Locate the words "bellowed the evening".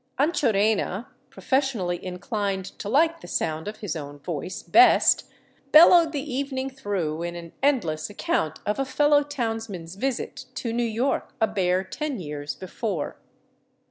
5.71-6.71